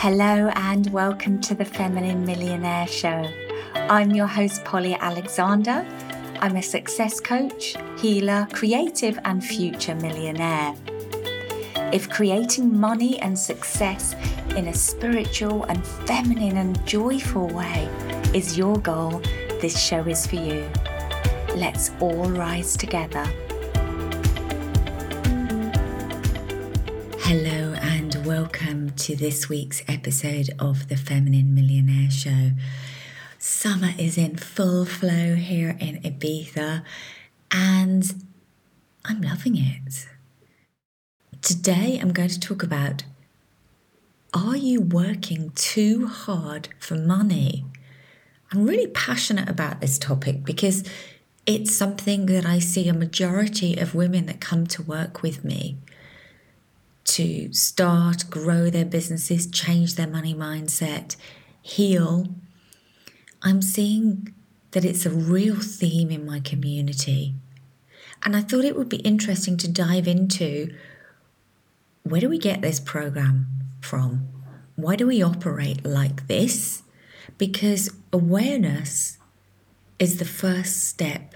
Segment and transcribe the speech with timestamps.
[0.00, 3.28] Hello and welcome to the Feminine Millionaire Show.
[3.74, 5.84] I'm your host, Polly Alexander.
[6.38, 10.72] I'm a success coach, healer, creative, and future millionaire.
[11.92, 14.14] If creating money and success
[14.50, 17.88] in a spiritual and feminine and joyful way
[18.32, 19.20] is your goal,
[19.60, 20.70] this show is for you.
[21.56, 23.26] Let's all rise together.
[27.18, 27.67] Hello
[28.28, 32.50] welcome to this week's episode of the Feminine Millionaire Show.
[33.38, 36.84] Summer is in full flow here in Ibiza
[37.50, 38.24] and
[39.02, 40.08] I'm loving it.
[41.40, 43.04] Today I'm going to talk about
[44.34, 47.64] are you working too hard for money?
[48.52, 50.84] I'm really passionate about this topic because
[51.46, 55.78] it's something that I see a majority of women that come to work with me
[57.08, 61.16] to start, grow their businesses, change their money mindset,
[61.62, 62.28] heal,
[63.42, 64.34] I'm seeing
[64.72, 67.34] that it's a real theme in my community.
[68.22, 70.74] And I thought it would be interesting to dive into
[72.02, 73.46] where do we get this program
[73.80, 74.28] from?
[74.76, 76.82] Why do we operate like this?
[77.36, 79.18] Because awareness
[79.98, 81.34] is the first step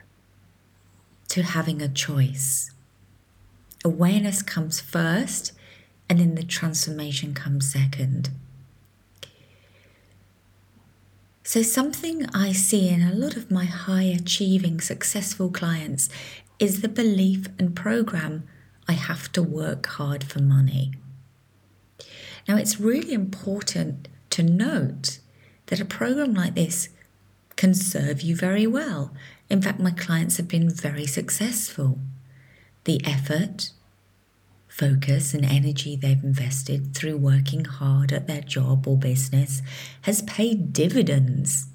[1.29, 2.71] to having a choice.
[3.85, 5.53] Awareness comes first,
[6.09, 8.31] and then the transformation comes second.
[11.45, 16.09] So, something I see in a lot of my high achieving, successful clients
[16.59, 18.45] is the belief and program
[18.89, 20.93] I have to work hard for money.
[22.49, 25.19] Now, it's really important to note
[25.67, 26.89] that a program like this
[27.57, 29.13] can serve you very well.
[29.49, 31.99] In fact, my clients have been very successful.
[32.85, 33.71] The effort,
[34.73, 39.61] focus and energy they've invested through working hard at their job or business
[40.03, 41.67] has paid dividends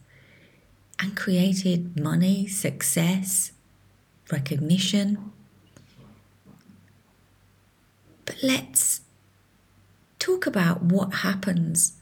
[0.99, 3.51] and created money, success,
[4.31, 5.31] recognition.
[8.25, 9.01] But let's
[10.17, 11.93] talk about what happens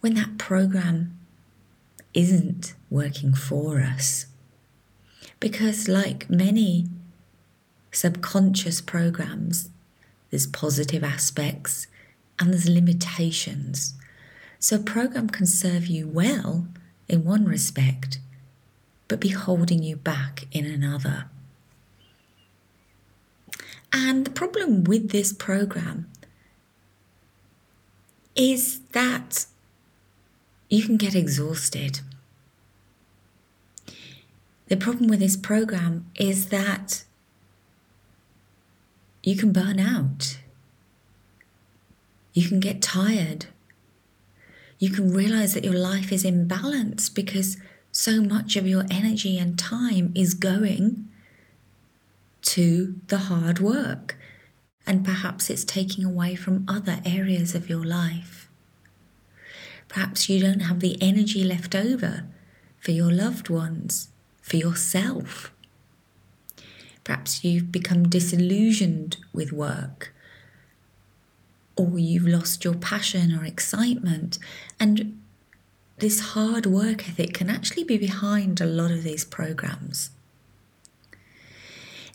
[0.00, 1.18] when that program
[2.14, 4.24] isn't working for us.
[5.38, 6.88] Because, like many
[7.90, 9.68] subconscious programs,
[10.32, 11.86] there's positive aspects,
[12.38, 13.94] and there's limitations.
[14.58, 16.66] So, a program can serve you well
[17.06, 18.18] in one respect,
[19.08, 21.26] but be holding you back in another.
[23.92, 26.10] And the problem with this program
[28.34, 29.44] is that
[30.70, 32.00] you can get exhausted.
[34.68, 37.04] The problem with this program is that
[39.22, 40.38] you can burn out.
[42.32, 43.46] You can get tired.
[44.78, 47.56] You can realize that your life is imbalanced because
[47.92, 51.08] so much of your energy and time is going
[52.42, 54.16] to the hard work.
[54.86, 58.48] And perhaps it's taking away from other areas of your life.
[59.86, 62.24] Perhaps you don't have the energy left over
[62.80, 64.08] for your loved ones,
[64.40, 65.51] for yourself.
[67.04, 70.14] Perhaps you've become disillusioned with work,
[71.76, 74.38] or you've lost your passion or excitement.
[74.78, 75.20] And
[75.98, 80.10] this hard work ethic can actually be behind a lot of these programs.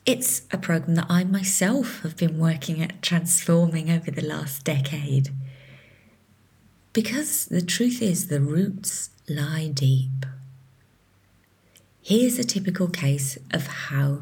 [0.05, 5.29] It's a program that I myself have been working at transforming over the last decade.
[6.93, 10.25] Because the truth is, the roots lie deep.
[12.01, 14.21] Here's a typical case of how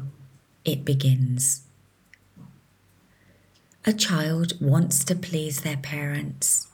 [0.66, 1.62] it begins.
[3.86, 6.66] A child wants to please their parents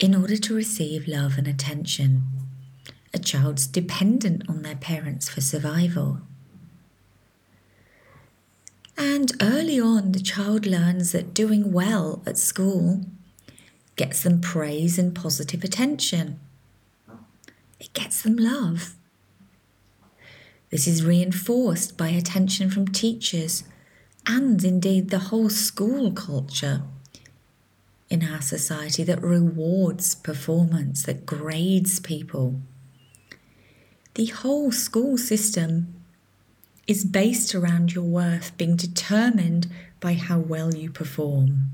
[0.00, 2.24] in order to receive love and attention.
[3.14, 6.18] A child's dependent on their parents for survival.
[8.98, 13.02] And early on, the child learns that doing well at school
[13.94, 16.40] gets them praise and positive attention.
[17.78, 18.96] It gets them love.
[20.74, 23.62] This is reinforced by attention from teachers
[24.26, 26.82] and indeed the whole school culture
[28.10, 32.60] in our society that rewards performance, that grades people.
[34.14, 35.94] The whole school system
[36.88, 39.68] is based around your worth being determined
[40.00, 41.70] by how well you perform.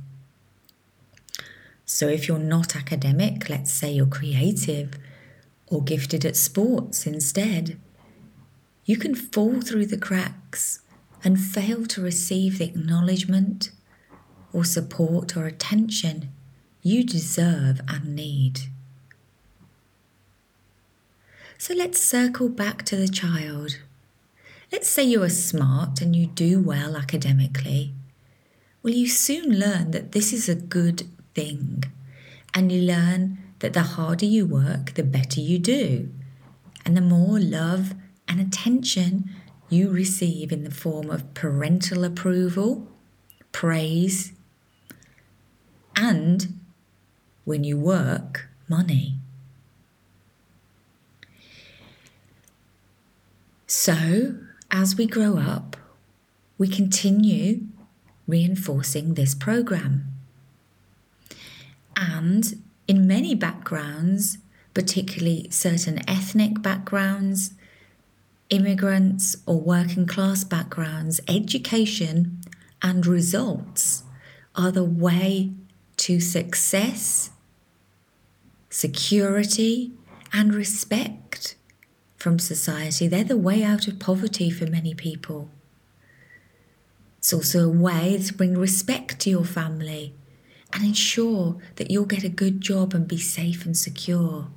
[1.87, 4.99] So, if you're not academic, let's say you're creative
[5.69, 7.79] or gifted at sports instead,
[8.91, 10.81] you can fall through the cracks
[11.23, 13.71] and fail to receive the acknowledgement
[14.53, 16.29] or support or attention
[16.83, 18.63] you deserve and need.
[21.57, 23.79] So let's circle back to the child.
[24.73, 27.95] Let's say you are smart and you do well academically.
[28.83, 31.85] Well, you soon learn that this is a good thing,
[32.53, 36.09] and you learn that the harder you work, the better you do,
[36.85, 37.95] and the more love
[38.31, 39.29] and attention
[39.69, 42.87] you receive in the form of parental approval,
[43.51, 44.33] praise,
[45.97, 46.61] and
[47.45, 49.17] when you work, money.
[53.67, 54.37] So,
[54.71, 55.77] as we grow up,
[56.57, 57.63] we continue
[58.29, 60.07] reinforcing this program.
[61.97, 64.39] And in many backgrounds,
[64.73, 67.55] particularly certain ethnic backgrounds,
[68.51, 72.41] immigrants, or working class backgrounds, education
[72.83, 74.03] and results
[74.55, 75.53] are the way
[75.97, 77.31] to success,
[78.69, 79.93] security,
[80.33, 81.57] and respect
[82.17, 83.09] from society.
[83.09, 85.51] They're the way out of poverty for many people.
[87.19, 90.15] It's also a way to bring respect to your family
[90.73, 94.49] and ensure that you'll get a good job and be safe and secure.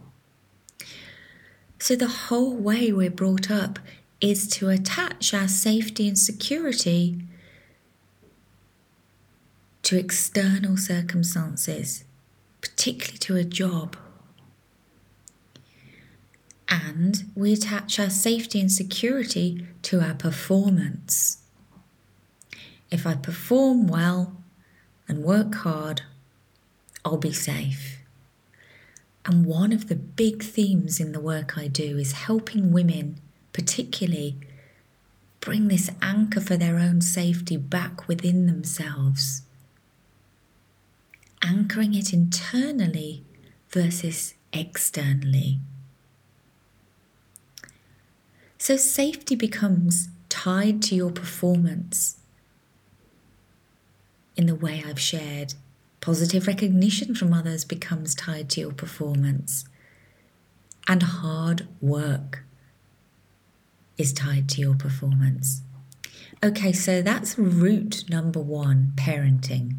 [1.83, 3.77] So, the whole way we're brought up
[4.21, 7.19] is to attach our safety and security
[9.81, 12.05] to external circumstances,
[12.61, 13.97] particularly to a job
[16.69, 21.43] and we attach our safety and security to our performance.
[22.91, 24.37] If I perform well
[25.09, 26.03] and work hard,
[27.03, 28.02] I'll be safe.
[29.25, 33.19] And one of the big themes in the work I do is helping women,
[33.53, 34.35] particularly,
[35.39, 39.43] bring this anchor for their own safety back within themselves.
[41.41, 43.23] Anchoring it internally
[43.69, 45.59] versus externally.
[48.57, 52.17] So safety becomes tied to your performance
[54.37, 55.55] in the way I've shared.
[56.03, 59.63] Positive recognition from others becomes tied to your performance.
[60.85, 62.43] And hard work
[63.97, 65.61] is tied to your performance.
[66.43, 69.77] Okay, so that's route number one parenting.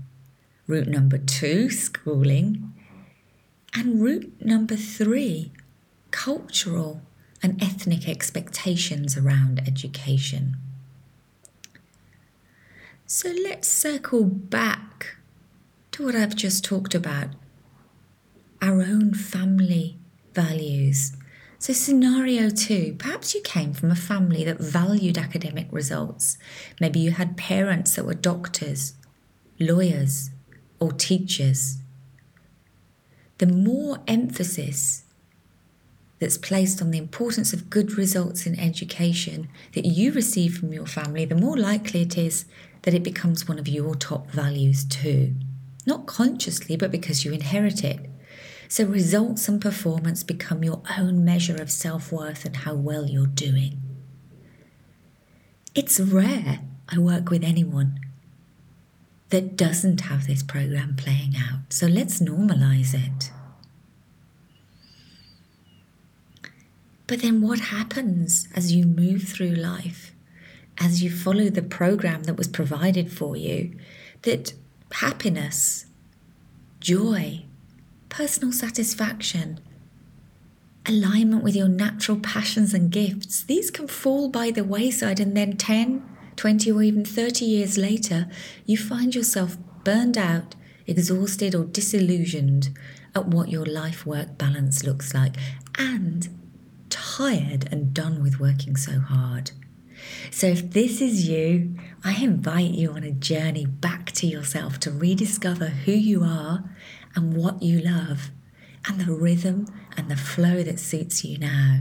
[0.66, 2.72] Route number two, schooling.
[3.74, 5.52] And route number three,
[6.10, 7.02] cultural
[7.42, 10.56] and ethnic expectations around education.
[13.04, 15.18] So let's circle back
[15.94, 17.28] to what I've just talked about
[18.60, 19.96] our own family
[20.32, 21.12] values.
[21.60, 26.36] So, scenario two perhaps you came from a family that valued academic results.
[26.80, 28.94] Maybe you had parents that were doctors,
[29.60, 30.30] lawyers,
[30.80, 31.78] or teachers.
[33.38, 35.04] The more emphasis
[36.18, 40.86] that's placed on the importance of good results in education that you receive from your
[40.86, 42.46] family, the more likely it is
[42.82, 45.34] that it becomes one of your top values too.
[45.86, 48.00] Not consciously, but because you inherit it.
[48.68, 53.26] So results and performance become your own measure of self worth and how well you're
[53.26, 53.80] doing.
[55.74, 58.00] It's rare I work with anyone
[59.30, 61.72] that doesn't have this program playing out.
[61.72, 63.30] So let's normalize it.
[67.06, 70.12] But then what happens as you move through life,
[70.78, 73.76] as you follow the program that was provided for you,
[74.22, 74.54] that
[74.94, 75.86] happiness,
[76.80, 77.44] joy,
[78.08, 79.58] personal satisfaction,
[80.86, 85.56] alignment with your natural passions and gifts, these can fall by the wayside, and then
[85.56, 86.02] 10,
[86.36, 88.28] 20, or even 30 years later,
[88.66, 90.54] you find yourself burned out,
[90.86, 92.70] exhausted, or disillusioned
[93.16, 95.34] at what your life work balance looks like.
[95.76, 96.28] And
[96.88, 99.50] tired and done with working so hard.
[100.30, 104.90] So, if this is you, I invite you on a journey back to yourself to
[104.90, 106.64] rediscover who you are
[107.14, 108.30] and what you love,
[108.86, 111.80] and the rhythm and the flow that suits you now.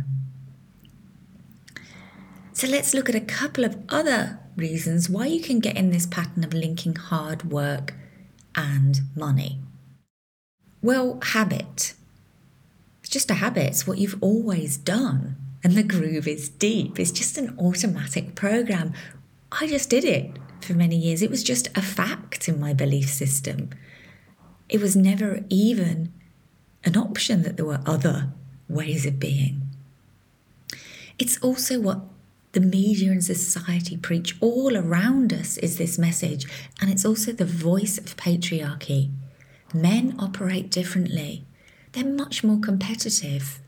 [2.53, 6.05] So, let's look at a couple of other reasons why you can get in this
[6.05, 7.93] pattern of linking hard work
[8.55, 9.59] and money.
[10.81, 11.95] Well, habit
[13.01, 13.67] It's just a habit.
[13.67, 15.37] It's what you've always done.
[15.63, 16.99] And the groove is deep.
[16.99, 18.93] It's just an automatic program.
[19.51, 21.21] I just did it for many years.
[21.21, 23.69] It was just a fact in my belief system.
[24.67, 26.11] It was never even
[26.83, 28.33] an option that there were other
[28.67, 29.61] ways of being.
[31.17, 32.01] It's also what
[32.51, 36.45] the media and society preach all around us is this message,
[36.81, 39.11] and it's also the voice of patriarchy
[39.73, 41.45] Men operate differently,
[41.93, 43.59] they're much more competitive.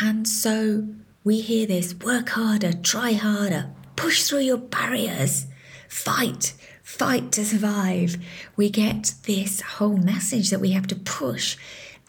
[0.00, 0.88] And so
[1.24, 5.46] we hear this work harder, try harder, push through your barriers,
[5.88, 8.16] fight, fight to survive.
[8.56, 11.56] We get this whole message that we have to push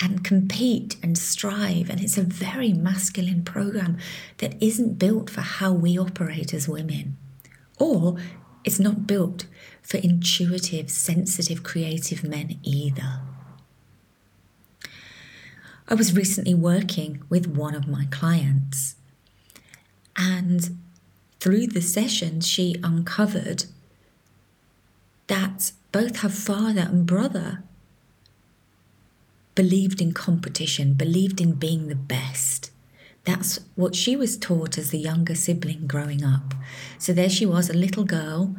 [0.01, 1.89] and compete and strive.
[1.89, 3.97] And it's a very masculine program
[4.37, 7.17] that isn't built for how we operate as women.
[7.79, 8.17] Or
[8.63, 9.45] it's not built
[9.81, 13.21] for intuitive, sensitive, creative men either.
[15.91, 18.95] I was recently working with one of my clients,
[20.15, 20.77] and
[21.41, 23.65] through the session, she uncovered
[25.27, 27.63] that both her father and brother
[29.53, 32.71] believed in competition, believed in being the best.
[33.25, 36.53] That's what she was taught as the younger sibling growing up.
[36.99, 38.55] So there she was, a little girl,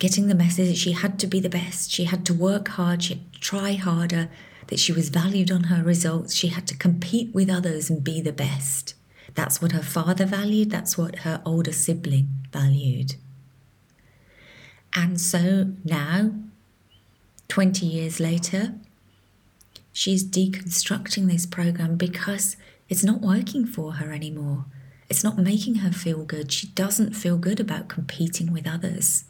[0.00, 3.04] getting the message that she had to be the best, she had to work hard,
[3.04, 4.28] she had to try harder,
[4.68, 8.20] that she was valued on her results, she had to compete with others and be
[8.20, 8.94] the best.
[9.34, 13.16] That's what her father valued, that's what her older sibling valued.
[14.94, 16.32] And so now,
[17.48, 18.74] 20 years later,
[19.92, 22.56] she's deconstructing this program because
[22.88, 24.66] it's not working for her anymore.
[25.08, 26.52] It's not making her feel good.
[26.52, 29.24] She doesn't feel good about competing with others.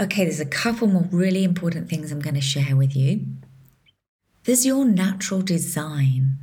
[0.00, 3.26] Okay, there's a couple more really important things I'm going to share with you.
[4.44, 6.38] There's your natural design.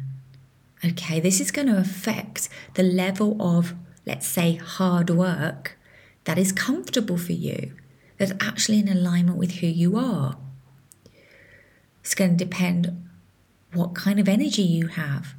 [0.84, 3.74] Okay, this is going to affect the level of,
[4.06, 5.78] let's say, hard work
[6.26, 7.74] that is comfortable for you,
[8.18, 10.38] that's actually in alignment with who you are.
[12.02, 13.08] It's going to depend
[13.74, 15.34] what kind of energy you have,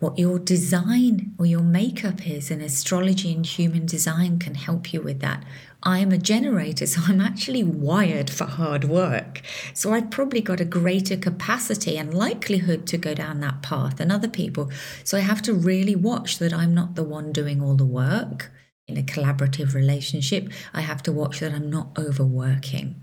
[0.00, 5.00] what your design or your makeup is, and astrology and human design can help you
[5.00, 5.44] with that.
[5.84, 9.42] I am a generator, so I'm actually wired for hard work.
[9.74, 14.10] So I've probably got a greater capacity and likelihood to go down that path than
[14.10, 14.70] other people.
[15.02, 18.52] So I have to really watch that I'm not the one doing all the work.
[18.86, 23.00] In a collaborative relationship, I have to watch that I'm not overworking.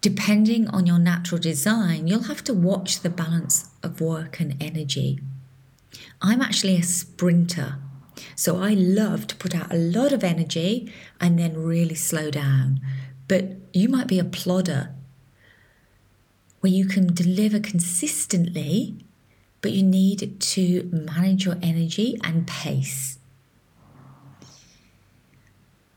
[0.00, 5.20] Depending on your natural design, you'll have to watch the balance of work and energy.
[6.22, 7.78] I'm actually a sprinter.
[8.34, 12.80] So I love to put out a lot of energy and then really slow down.
[13.28, 14.94] But you might be a plodder
[16.60, 18.96] where you can deliver consistently,
[19.60, 23.18] but you need to manage your energy and pace.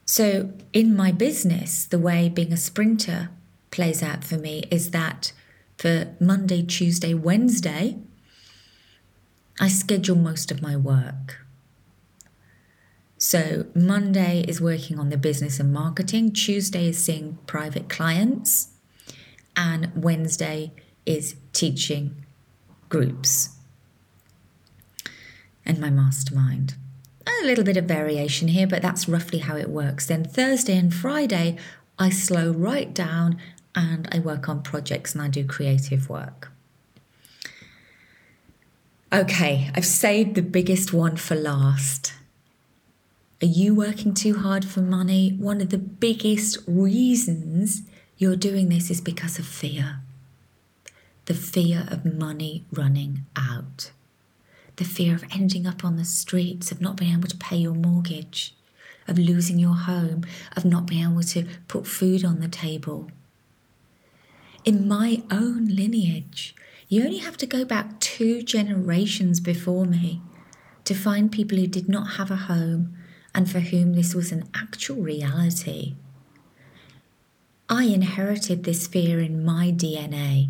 [0.05, 3.29] So, in my business, the way being a sprinter
[3.69, 5.31] plays out for me is that
[5.77, 7.97] for Monday, Tuesday, Wednesday,
[9.59, 11.45] I schedule most of my work.
[13.21, 18.69] So Monday is working on the business and marketing, Tuesday is seeing private clients,
[19.57, 20.71] and Wednesday
[21.05, 22.15] is teaching
[22.88, 23.49] groups
[25.65, 26.75] and my mastermind.
[27.27, 30.05] A little bit of variation here, but that's roughly how it works.
[30.05, 31.57] Then Thursday and Friday,
[31.99, 33.38] I slow right down
[33.75, 36.53] and I work on projects and I do creative work.
[39.11, 42.13] Okay, I've saved the biggest one for last.
[43.41, 45.29] Are you working too hard for money?
[45.39, 47.84] One of the biggest reasons
[48.17, 50.01] you're doing this is because of fear.
[51.24, 53.91] The fear of money running out.
[54.75, 57.75] The fear of ending up on the streets, of not being able to pay your
[57.75, 58.55] mortgage,
[59.08, 60.25] of losing your home,
[60.58, 63.10] of not being able to put food on the table.
[64.65, 66.53] In my own lineage,
[66.89, 70.22] you only have to go back two generations before me
[70.84, 72.98] to find people who did not have a home
[73.39, 75.96] and for whom this was an actual reality.
[77.69, 80.50] I inherited this fear in my DNA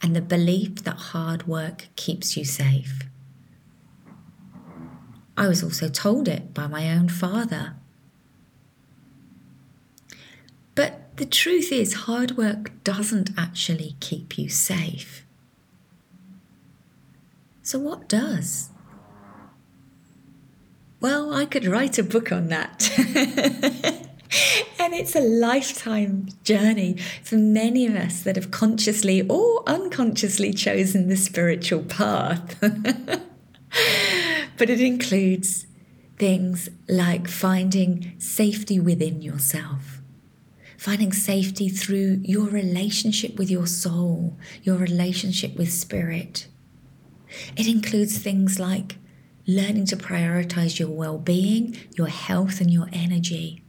[0.00, 3.00] and the belief that hard work keeps you safe.
[5.36, 7.74] I was also told it by my own father.
[10.76, 15.26] But the truth is, hard work doesn't actually keep you safe.
[17.64, 18.70] So, what does?
[21.00, 22.90] Well, I could write a book on that.
[24.80, 31.08] and it's a lifetime journey for many of us that have consciously or unconsciously chosen
[31.08, 32.58] the spiritual path.
[34.56, 35.66] but it includes
[36.18, 40.02] things like finding safety within yourself,
[40.76, 46.48] finding safety through your relationship with your soul, your relationship with spirit.
[47.56, 48.96] It includes things like
[49.48, 53.62] learning to prioritize your well being, your health, and your energy.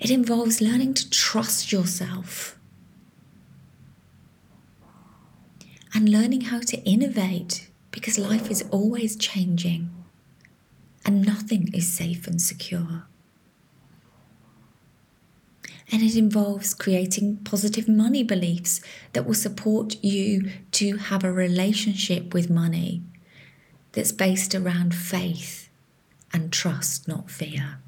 [0.00, 2.58] It involves learning to trust yourself
[5.94, 9.90] and learning how to innovate because life is always changing
[11.04, 13.04] and nothing is safe and secure.
[15.92, 18.80] And it involves creating positive money beliefs
[19.12, 23.02] that will support you to have a relationship with money
[23.92, 25.68] that's based around faith
[26.32, 27.78] and trust, not fear.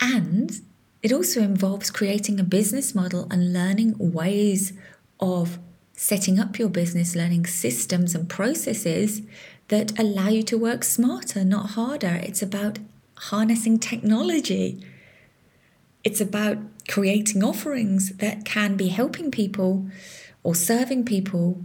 [0.00, 0.60] And
[1.02, 4.72] it also involves creating a business model and learning ways
[5.20, 5.58] of
[5.92, 9.22] setting up your business, learning systems and processes
[9.68, 12.20] that allow you to work smarter, not harder.
[12.22, 12.78] It's about
[13.16, 14.80] harnessing technology.
[16.04, 16.58] It's about
[16.88, 19.88] creating offerings that can be helping people
[20.42, 21.64] or serving people,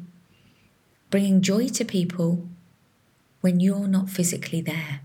[1.13, 2.43] bringing joy to people
[3.41, 5.01] when you're not physically there.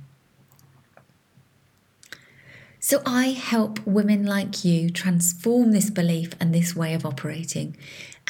[2.81, 7.77] So I help women like you transform this belief and this way of operating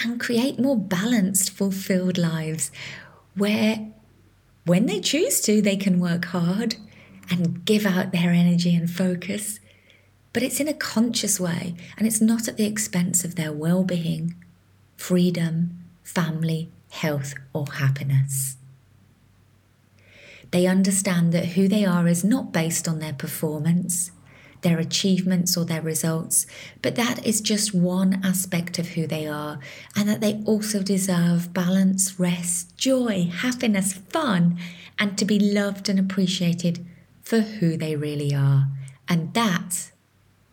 [0.02, 2.72] and create more balanced, fulfilled lives
[3.36, 3.92] where,
[4.64, 6.74] when they choose to, they can work hard
[7.30, 9.60] and give out their energy and focus.
[10.32, 13.84] But it's in a conscious way and it's not at the expense of their well
[13.84, 14.34] being,
[14.96, 18.56] freedom, family, health, or happiness.
[20.50, 24.10] They understand that who they are is not based on their performance
[24.62, 26.46] their achievements or their results,
[26.82, 29.58] but that is just one aspect of who they are,
[29.94, 34.58] and that they also deserve balance, rest, joy, happiness, fun,
[34.98, 36.84] and to be loved and appreciated
[37.22, 38.68] for who they really are.
[39.08, 39.92] And that,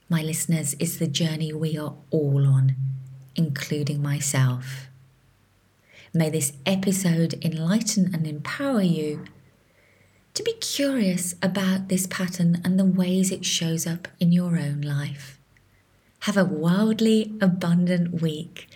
[0.09, 2.75] my listeners, is the journey we are all on,
[3.35, 4.87] including myself.
[6.15, 9.25] May this episode enlighten and empower you
[10.33, 14.79] to be curious about this pattern and the ways it shows up in your own
[14.79, 15.37] life.
[16.21, 18.69] Have a wildly abundant week,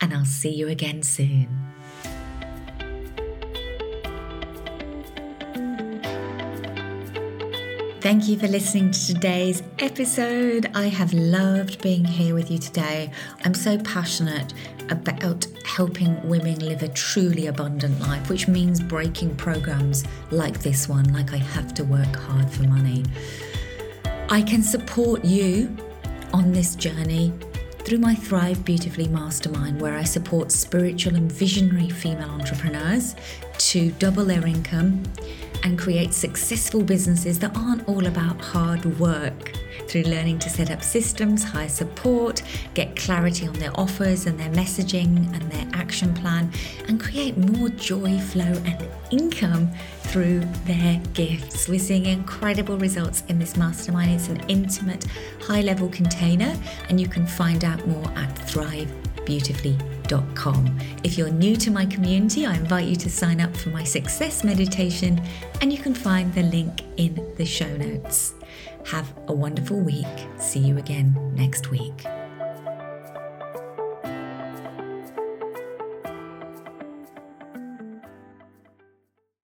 [0.00, 1.75] and I'll see you again soon.
[8.06, 10.70] Thank you for listening to today's episode.
[10.76, 13.10] I have loved being here with you today.
[13.44, 14.54] I'm so passionate
[14.90, 21.12] about helping women live a truly abundant life, which means breaking programs like this one,
[21.12, 23.02] like I have to work hard for money.
[24.28, 25.76] I can support you
[26.32, 27.32] on this journey
[27.86, 33.14] through my Thrive Beautifully Mastermind, where I support spiritual and visionary female entrepreneurs
[33.58, 35.04] to double their income
[35.62, 39.52] and create successful businesses that aren't all about hard work
[39.86, 42.42] through learning to set up systems, hire support,
[42.74, 46.52] get clarity on their offers and their messaging and their action plan,
[46.88, 49.70] and create more joy, flow, and income
[50.02, 51.68] through their gifts.
[51.68, 54.10] We're seeing incredible results in this mastermind.
[54.12, 55.06] It's an intimate,
[55.42, 56.54] high level container,
[56.88, 60.78] and you can find out more at thrivebeautifully.com.
[61.02, 64.44] If you're new to my community, I invite you to sign up for my success
[64.44, 65.20] meditation,
[65.60, 68.35] and you can find the link in the show notes.
[68.86, 70.06] Have a wonderful week.
[70.38, 72.06] See you again next week.